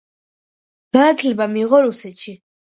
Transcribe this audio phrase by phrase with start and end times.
[0.97, 2.39] განათლება მიიღო რუსეთში.